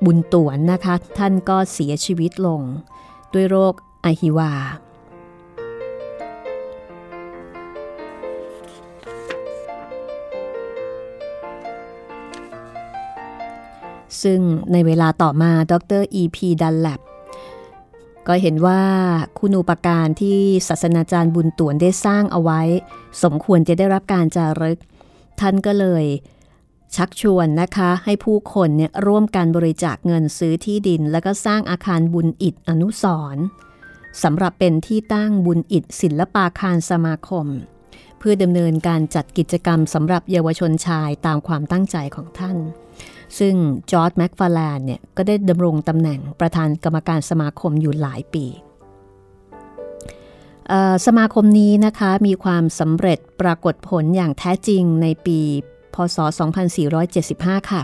[0.05, 2.61] บุญตวนนะคะ ท่านก็เสียชีวิตลง
[3.33, 4.51] ด้วยโรคไอฮิวา
[14.23, 14.39] ซึ่ง
[14.71, 16.37] ในเวลาต่อมาดร E.P.
[16.61, 17.01] ดันแลบ
[18.27, 18.81] ก็เห็นว่า
[19.39, 22.61] คุณูปการที่ศาสนาจารย์บุญตวนได้สร้างเอาไว้
[23.23, 24.79] สมควรจะได้รับการจารึก
[25.39, 26.05] ท่านก็เลย
[26.95, 33.45] ชักชวนนะคะให้ผู้คนเนี่ยร่วมกันบริจาคเงินซื้อที่ดิน แล้วก็สร้างอาคารบุญอิฐอนุสร์
[34.23, 37.47] สำหรับเป็นที่ตั้งบุญอิฐศิลปาคารสมาคม
[38.19, 42.57] เพื่อดำเนินการจัดกิจกรรมสำหรับเยาวชนชายตามความตั้งใจของท่าน
[43.39, 43.55] ซึ่ง
[43.91, 48.45] จอร์ดแม็กฟาแลนเนี่ยก็ได้ดำรงตำแหน่งประธานกรรมการสมาคมอยู่หลายปี
[51.05, 55.39] สมาคมนี้นะคะมีความสำเร็จปรากฏผลอย่างแท้จริงในปี
[55.95, 56.17] พศ
[56.93, 57.81] 2475 ค่ะ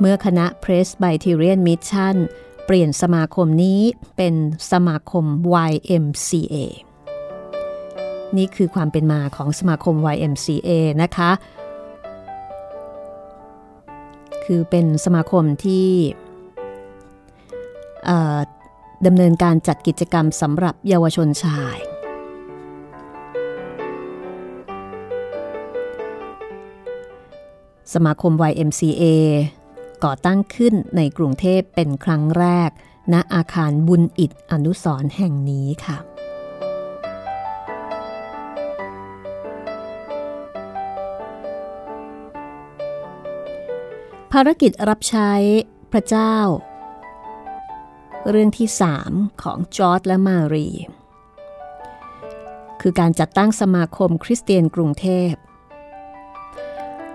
[0.00, 2.16] เมื่อคณะ Presbyterian Mission
[2.66, 3.80] เปลี่ยนสมาคมนี้
[4.16, 4.34] เป็น
[4.72, 5.24] สมาคม
[5.70, 6.56] YMCA
[8.36, 10.70] นี่คือความเป็นมาของสมาคม YMCA
[11.02, 11.30] นะคะ
[14.44, 15.88] คือเป็นสมาคมที่
[19.06, 21.78] ดำเนินการจัดกิจกรรมสำหรับเยาวชนชาย
[27.94, 29.04] สมาคม YMCA
[30.04, 32.70] ก่อตั้งขึ้นในกรุงเทพเป็นครั้งแรก
[33.12, 36.11] ณอาคารบุญอิฐอนุสรแห่งนี้ค่ะ
[44.36, 45.32] ภารกิจรับใช้
[45.92, 46.36] พระเจ้า
[48.30, 49.12] เรื่องที่สาม
[49.42, 50.68] ของจอร์จและมารี
[52.80, 55.32] คือการจัดตั้งสมาคมคริสเตียนกรุงเทพ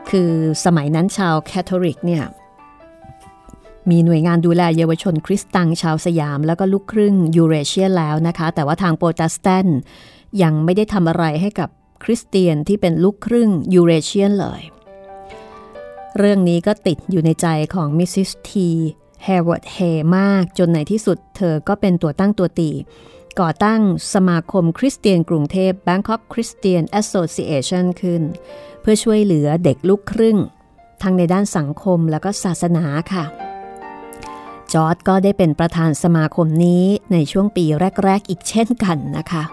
[0.09, 0.31] คือ
[0.65, 2.23] สมัยนั้นชาวแคทอลิกเนี่ย
[3.89, 9.67] มีหน่วยงานดูแลเยาวชนคริสตังชาวสยาม แล้วก็ลูกครึ่งยูเรเชียนแล้วนะคะ แต่ว่าทางโปรเตสแตนต์
[10.43, 11.69] ยังไม่ได้ทำอะไรให้กับ
[12.03, 14.61] คริสเตียนที่เป็นลูกครึ่งยูเรเชียนเลย
[16.17, 18.69] เรื่องนี้ก็ติดอยู่ในใจของมิสซิสที
[19.23, 19.77] เฮย์เวิร์ดเฮย์ส
[20.17, 22.71] มากจนในที่สุดเธอก็เป็นตัวตั้งตัวตี
[23.39, 23.81] ก่อตั้ง
[24.13, 28.21] สมาคมคริสเตียนกรุงเทพ Bangkok Christian Association ขึ้น
[28.81, 30.37] เพื่อช่วยเหลือเด็กลูกครึ่ง
[31.01, 33.25] ทั้งในด้านสังคมแล้วก็ศาสนาค่ะ
[34.73, 37.65] จอร์จก็ได้เป็นประธานสมาคมนี้ในช่วงปี
[38.03, 39.43] แรก ๆ อีกเช่นกันนะคะ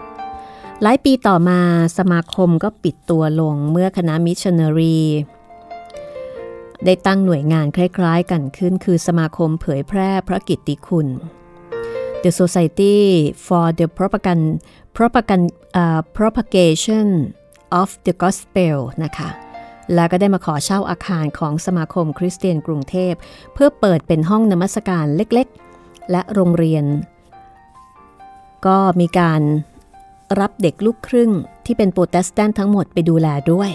[0.81, 1.59] หลายปีต่อมา
[1.97, 4.99] สมาคมก็ปิดตัวลงเมื่อคณะมิชชันนารี
[6.85, 11.07] ได้ตั้งหน่วยงานคล้ายๆ กันขึ้นคือสมาคมเผยแพร่พระกิตติคุณ
[12.23, 12.97] The Society
[13.45, 14.45] for the Propagand,
[14.97, 15.45] Propagand,
[15.81, 17.07] uh, Propagation
[17.81, 19.29] of the Gospel นะคะ
[19.93, 23.13] แล้วก็ได้มาขอเช่าอาคารของสมาคมคริสเตียนกรุงเทพ
[23.53, 26.85] เพื่อเปิดเป็นห้องนมัสการเล็กๆ และโรงเรียน
[28.65, 29.41] ก็มีการ
[30.39, 31.31] รับเด็กลูกครึ่ง
[31.65, 33.71] ที่เป็นโปรเตสแตนต์ทั้งหมดไปดูแลด้วย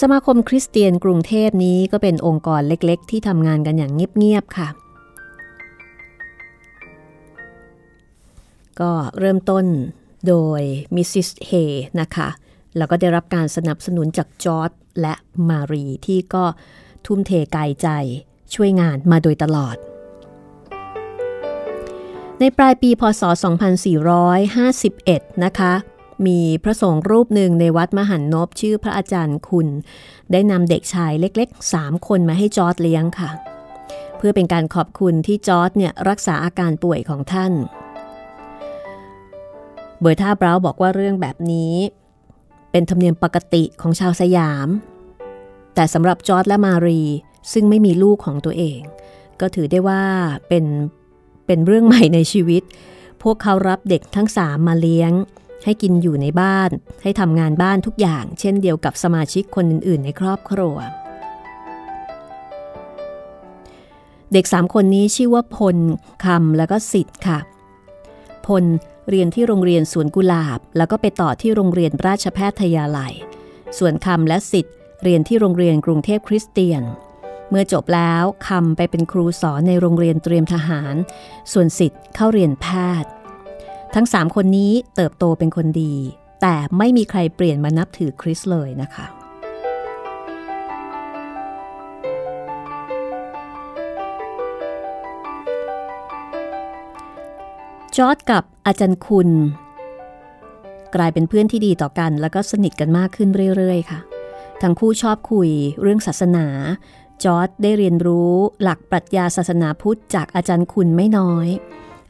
[0.00, 4.68] สมาคมคริสเตียนกรุงเทพนี้ก็เป็นองค์กรเล็กๆ ที่ทำงานกันอย่างเงียบๆค่ะ
[8.80, 9.64] ก็เริ่มต้น
[10.28, 10.60] โดย
[10.94, 11.50] มิสซิสเฮย์ส
[12.00, 12.28] นะคะ
[12.76, 14.70] แล้วก็ได้รับการสนับสนุนจากจอร์จ
[15.00, 15.14] และ
[15.48, 16.44] มารีที่ก็
[17.06, 17.88] ทุ่มเทกายใจ
[18.54, 19.76] ช่วยงานมาโดยตลอด
[22.40, 23.22] ในปลายปีพศ
[24.52, 25.72] 2451 นะคะ
[26.26, 29.68] มีพระสงฆ์รูปหนึ่งในวัดมหรรณพชื่อพระอาจารย์คุณ
[30.32, 33.30] ได้นำเด็กชายเล็กๆ 3 คนมาให้จอร์จเลี้ยงค่ะ
[34.16, 37.52] เพื่อเป็นการขอบคุณที่จอร์จเนี่ยรักษาอาการป่วยของท่าน
[40.00, 41.74] เบอร์ธาบราวน์บอกว่าเรื่องแบบนี้
[42.70, 44.68] เป็นธรรมเนียมปกติของชาวสยาม
[45.74, 47.02] แต่สำหรับจอร์จและมารี
[47.52, 48.80] ซึ่งไม่มีลูกของตัวเอง
[49.40, 50.02] ก็ถือได้ว่า
[50.48, 50.64] เป็น
[51.46, 52.62] เป็นเรื่องใหม่ในชีวิต
[53.22, 55.12] พวกเขารับเด็กทั้งสามมาเลี้ยง
[55.66, 56.70] ให้กินอยู่ในบ้าน
[57.02, 60.76] ให้ทำงานบ้านทุกอย่าง เช่นเดียวกับสมาชิกคนอื่น ๆ ในครอบครัว
[64.32, 65.76] เด็กสามคนนี้ชื่อว่าพล
[66.24, 67.38] คำแล้วก็สิทธิ์ค่ะ
[68.46, 68.64] พล
[69.10, 73.12] เรียนที่โรงเรียนสวนกุหลาบ แล้วก็ไปต่อที่โรงเรียนราชแพทยาลัย
[73.78, 76.82] ส่วนคำและสิทธิ์เรียนที่โรงเรียนกรุงเทพคริสเตียน
[77.50, 80.94] เมื่อจบแล้วคำไปเป็นครูสอนในโรงเรียนเตรียมทหาร
[81.52, 82.66] ส่วนสิทธิ์เข้าเรียนแพ
[83.02, 83.10] ทย์
[83.98, 85.94] ทั้งสามคนนี้เติบโตเป็นคนดี
[86.40, 89.06] แต่ไม่มีใครเปลี่ยนมานับถือคริสเลยนะคะ
[97.96, 99.28] จอร์ดกับอาจารย์คุณ
[100.94, 104.00] กลายเป็นเพื่อนที่ดีต่อกัน แล้วก็สนิทกันมากขึ้นเรื่อยๆ ค่ะ
[104.62, 106.46] ทั้งคู่ชอบคุยเรื่องศาสนา
[107.24, 108.32] จอร์ดได้เรียนรู้
[108.62, 111.48] หลักปรัชญาศาสนาพุทธจากอาจารย์คุณไม่น้อย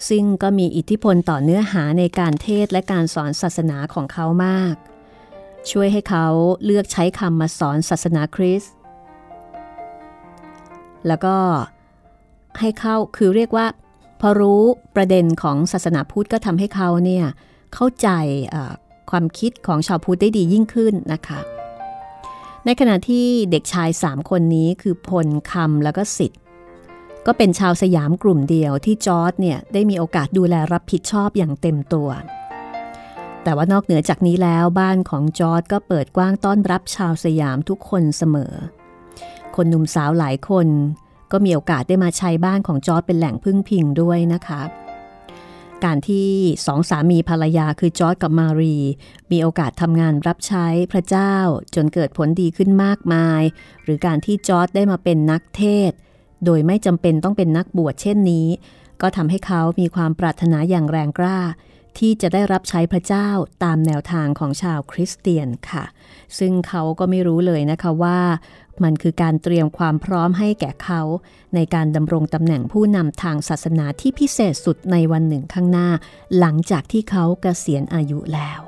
[0.09, 4.75] ซึ่งก็มีอิทธิพลต่อเนื้อหาในการเทศและการสอนศาสนาของเขามาก
[5.71, 6.27] ช่วยให้เขา
[6.65, 8.75] เลือกใช้คำมาสอนศาสนาคริสต์
[11.07, 11.37] แล้วก็
[12.61, 13.67] ให้เข้าคือเรียกว่า
[14.21, 14.63] พอรู้
[14.97, 17.25] ประเด็นของศาสนาพุทธก็ทำให้เขาเนี่ย
[17.75, 18.09] เข้าใจ
[19.11, 21.41] ความคิดของชาวพุทธได้ดียิ่งขึ้นนะคะ
[22.65, 26.41] ในขณะที่เด็กชายสามคนนี้คือพลคำแล้วก็สิทธิ์
[27.27, 32.09] ก็เป็นชาวสยามกลุ่มเดียวที่จอร์ดเนี่ยได้มีโอกาสดูแลรับผิดชอบอย่างเต็มตัว
[33.43, 38.53] แต่ว่านอกเหนือจากนี้แล้วบ้านของจอร์ดก็เปิดกว้างต้อนรับชาวสยามทุกคนเสมอ
[39.57, 40.69] คนหนุ่มสาวหลายคน
[41.33, 44.63] ก็มีโอกาสได้มาใช้บ้านของจอร์ดเป็นแหล่งพึ่งพิงด้วยนะคะ
[45.85, 46.31] การที่
[46.67, 48.77] สองสามีภรรยาคือจอร์ดกับมารี
[49.31, 51.35] มีโอกาสทำงานรับใช้พระเจ้า
[51.75, 53.43] จนเกิดผลดีขึ้นมากมาย
[53.85, 55.93] หรือการที่จอร์ดได้มาเป็นนักเทศ
[56.47, 58.47] โดยไม่จำเป็นต้องเป็นนักบวชเช่นนี้
[59.03, 61.39] ก็ทำให้เขามีความปรารถนาอย่างแรงกล้า
[61.99, 63.29] ที่จะได้รับใช้พระเจ้า
[63.65, 65.85] ตามแนวทางของชาวคริสเตียนค่ะ
[66.39, 68.19] ซึ่งเขาก็ไม่รู้เลยนะคะว่า
[68.85, 71.03] มันคือการเตรียมความพร้อมให้แก่เขา
[71.55, 75.89] ในการดำรงตำแหน่งผู้นำทางศาสนาที่พิเศษสุดในวันหนึ่งข้างหน้า
[76.39, 78.61] หลังจากที่เขาเกษียณอายุแล้ว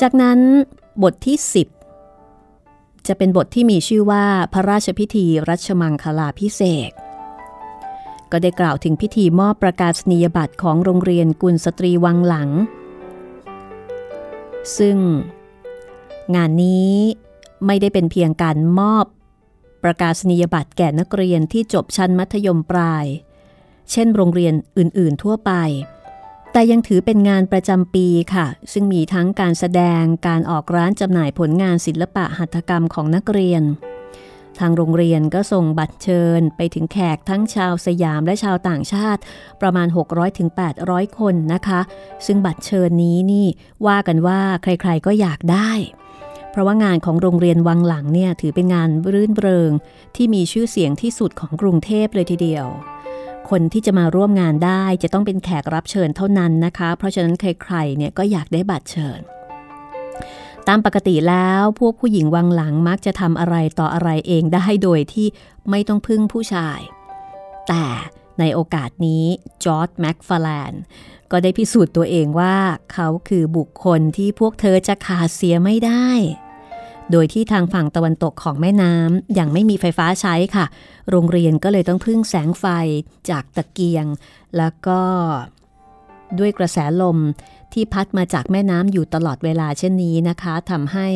[0.00, 0.40] จากนั้น
[1.02, 1.36] บทที่
[2.22, 12.50] 10 จะเป็นบทที่มีชื่อว่าพระราชพิธีรัชมังคลาพิเศษกก็ได้กล่าวถึงพิธีมอบประกาศนียบัตรของโรงเรียนกุลสตรีวังหลัง
[14.78, 14.96] ซึ่ง
[16.34, 16.94] งานนี้
[17.66, 19.06] ไม่ได้เป็นเพียงการมอบ
[19.84, 23.06] ประกาศนียบัตรแก่นักเรียนที่จบชั้นมัธยมปลาย
[23.90, 25.52] เช่นโรงเรียนอื่นๆทั่วไป
[26.52, 33.62] แต่ยังถือเป็นงานประจำปีค่ะ ซึ่งมีทั้งการแสดงการออกร้านจำหน่ายผลงานศิลปะหัตถกรรมของนักเรียน
[34.58, 39.20] ทางโรงเรียนก็ส่งบัตรเชิญไปถึงแขกทั้งชาวสยามและชาวต่างชาติ
[39.60, 39.88] ประมาณ
[40.52, 41.80] 600-800 คนนะคะ
[42.26, 43.46] ซึ่งบัตรเชิญนี้นี่
[43.86, 45.70] ว่ากันว่าใครๆก็อยากได้
[46.50, 49.70] เพราะว่างานของโรงเรียนวังหลังเนี่ยถือเป็นงานรื่นเริง
[50.16, 52.66] ที่มีชื่อเสียงที่สุดของกรุงเทพเลยทีเดียว
[53.50, 59.20] คนที่จะมาร่วมงานได้ จะต้องเป็นแขกรับเชิญเท่านั้นนะคะ เพราะฉะนั้นใครๆเนี่ยก็อยากได้บัตรเชิญ
[60.68, 65.26] ตามปกติแล้วพวกผู้หญิงวังหลังมักจะทำอะไรต่ออะไรเองได้โดยที่
[65.70, 66.80] ไม่ต้องพึ่งผู้ชาย
[67.68, 67.84] แต่
[68.38, 69.24] ในโอกาสนี้
[69.64, 70.72] จอร์ดแม็กฟาแลน
[71.30, 72.56] ก็ได้พิสูจน์ตัวเองว่า
[72.92, 76.08] เขาคือบุคคลที่พวกเธอจะขาดเสียไม่ได้
[77.12, 80.66] โดยที่ทางฝั่งตะวันตกของแม่น้ำยังไม่มีไฟฟ้าใช้ค่ะ
[81.10, 82.64] โรงเรียนก็เลยต้องพึ่งแสงไฟ
[83.30, 84.06] จากตะเกียง
[84.56, 85.00] แล้วก็
[86.38, 87.18] ด้วยกระแสลม
[87.72, 91.08] ที่พัดมาจากแม่น้ำอยู่ตลอดเวลาเช่นนี้นะคะทำให้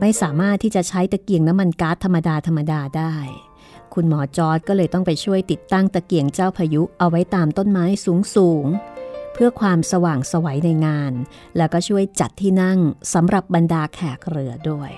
[0.00, 3.14] ไม่สามารถที่จะใช้ตะเกียงน้ำมันก๊าซธรรมดาธรรมดาได้
[3.94, 8.66] คุณหมอจอร์ดก็เลยต้องไปช่วยติดตั้งตะเกียงเจ้าพายุเอาไว้ตามต้นไม้สูงสูง
[9.38, 11.12] เพื่อความสว่างสวัยในงาน
[11.56, 12.78] แล้วก็ช่วยจัดที่นั่ง
[13.14, 14.90] สำหรับบรรดาแขกเรือด้วย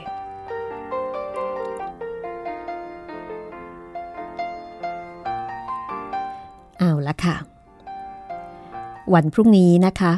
[6.78, 7.36] เอาละค่ะ
[9.14, 10.12] วันพรุ่งนี้นะคะ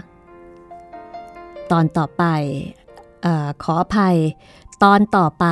[1.70, 2.24] ตอนต่อไป
[3.24, 3.26] อ
[3.62, 4.16] ขออภัย
[4.82, 5.46] ตอนต่อไป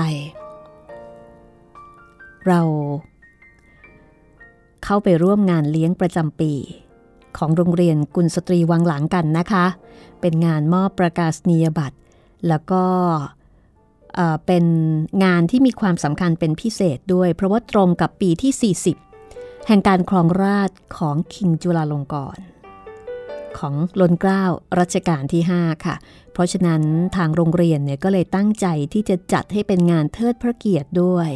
[2.47, 2.61] เรา
[4.85, 6.53] เข้าไปร่วมงานเลี้ยงประจำปี
[7.39, 9.67] ของโรงเรียนกุลสตรีวังหลังกันนะคะ
[10.21, 11.97] เป็นงานมอบประกาศนียบัตร
[12.49, 12.85] แล้วก็
[14.47, 14.65] เป็น
[15.25, 18.75] งานที่มีความสำคัญเป็นพิเศษด้วย เพราะว่าตรงกับปีที่
[19.15, 22.45] 40 แห่งการครองราชของคิงจุลาลงกรณ์
[23.59, 24.45] ของลนเกล้า
[24.79, 25.97] รัชกาลที่ 5 ค่ะ
[26.33, 26.83] เพราะฉะนั้น
[27.17, 31.31] ทางโรงเรียนเนี่ยก็เลยตั้งใจที่จะจัดให้เป็นงานเทิดพระเกียรติด้วย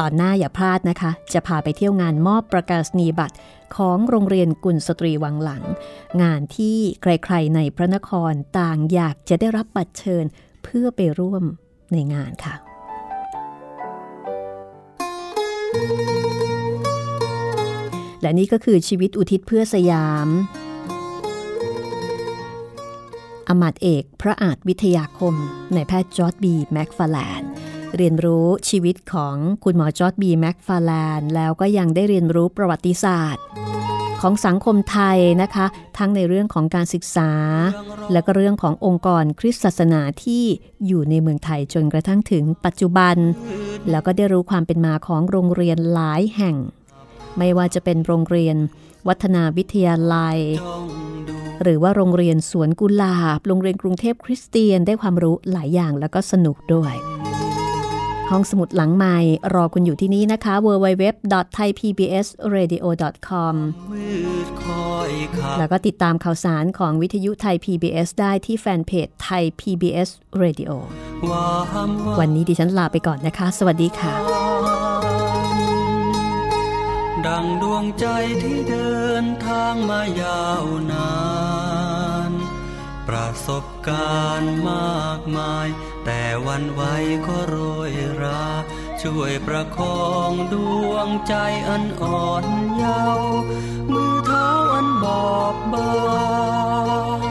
[0.00, 3.36] ตอนหน้าอย่าพลาดนะคะ จะพาไปเที่ยวงานมอบประกาศนียบัตร
[3.76, 5.64] ของโรงเรียนกุลสตรีวังหลัง
[6.22, 10.24] งานที่ใครๆในพระนครต่างอยากจะได้รับบัตรเชิญ
[10.64, 11.42] เพื่อไปร่วม
[11.92, 12.54] ในงานค่ะ
[18.20, 20.28] และนี่ก็คือชีวิตอุทิศเพื่อสยาม
[23.48, 27.50] อำมาตย์เอกพระอาจวิทยาคม นายแพทย์จอร์จบีแมคฟาร์แลนด์
[27.96, 33.44] เรียนรู้ชีวิตของคุณหมอจอร์จบีแมคฟาร์แลนด์แล้วก็ยังได้เรียนรู้ประวัติศาสตร์
[34.20, 35.66] ของสังคมไทยนะคะ
[35.98, 37.30] ทั้งในเรื่องของการศึกษา
[38.12, 40.44] และก็เรื่องขององค์กรคริสตศาสนาที่
[40.86, 43.16] อยู่ในเมืองไทยจนกระทั่งถึงปัจจุบัน
[43.90, 46.56] แล้วก็ได้รู้ความเป็นมาของโรงเรียนหลายแห่ง
[47.38, 48.56] ไม่ว่าจะเป็นโรงเรียน
[49.08, 50.38] วัฒนาวิทยาลัย
[51.62, 56.94] หรือว่าโรงเรียนสวนกุหลาบ โรงเรียนกรุงเทพคริสเตียนได้ความรู้หลายอย่างแล้วก็สนุกด้วย
[58.30, 59.18] ห้องสมุดหลังใหม่
[59.54, 63.54] รอคุณอยู่ที่นี้นะคะ www.thaipbsradio.com
[65.58, 70.08] แล้วก็ติดตามข่าวสารของวิทยุไทย PBS ได้ที่แฟนเพจไทย PBS
[70.42, 70.70] Radio
[72.20, 74.12] วันนี้ดิฉันลาไปก่อนนะคะ สวัสดีค่ะ
[77.26, 78.06] ดังดวงใจ
[78.42, 81.10] ที่เดินทางมายาวนา
[82.30, 82.32] น
[83.08, 85.68] ประสบการณ์มากมาย
[86.04, 86.82] แต่วันไหว
[87.26, 87.56] ก็โร
[87.90, 87.92] ย
[88.22, 88.44] รา
[89.02, 90.54] ช่วยประคองด
[90.90, 91.34] วงใจ
[91.68, 92.46] อันอ่อน
[92.76, 93.36] เยาว์
[93.92, 95.92] มือเท้าอันบอบบา
[97.28, 97.30] ง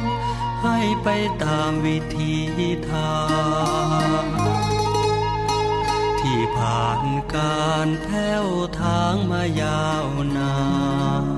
[0.64, 1.08] ให้ไป
[1.44, 2.36] ตามวิธี
[2.92, 3.18] ทา
[4.22, 4.26] ง
[6.22, 7.02] ที่ผ่าน
[7.36, 8.46] การแผ้ว
[8.82, 10.06] ทางมายาว
[10.38, 10.56] นา
[11.24, 11.33] น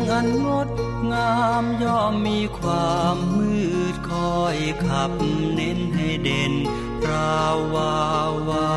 [0.00, 0.68] งอันงด
[1.12, 3.54] งามย่อมมีความมื
[3.94, 5.12] ดคอยขับ
[5.54, 6.52] เน้นให้เด่น
[7.02, 7.42] ปรา
[7.74, 7.94] วา
[8.48, 8.70] วา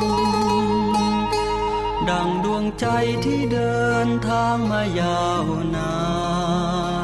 [2.10, 2.86] ดังดวงใจ
[3.26, 5.44] ที่เดินทางมายาว
[5.76, 5.96] นา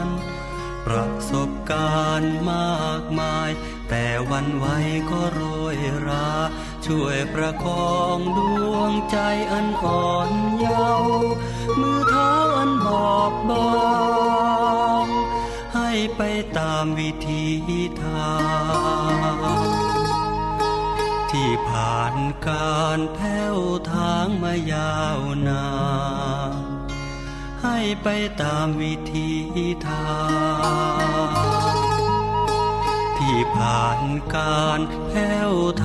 [0.06, 0.08] น
[0.86, 3.50] ประสบการณ์มากมาย
[3.90, 4.78] แต่วันไว้
[5.12, 5.42] ก็ร
[6.88, 8.40] ช่วยประคองด
[8.74, 9.18] วงใจ
[9.52, 11.32] อันอ่อนเยาว์
[11.80, 13.68] มือเท้าอันบอบบา
[15.04, 15.06] ง
[15.76, 16.22] ให้ไป
[16.58, 17.46] ตามวิธี
[18.04, 18.36] ทา
[19.58, 19.62] ง
[21.32, 22.16] ที่ผ่าน
[22.48, 23.58] การแผ้ว
[23.92, 25.68] ทางมายาวนา
[26.52, 26.54] น
[27.64, 28.08] ให้ไป
[28.42, 29.30] ตามวิธี
[29.88, 30.10] ทา
[31.26, 31.30] ง
[33.18, 34.02] ที่ผ่าน
[34.36, 35.54] การแผ้ว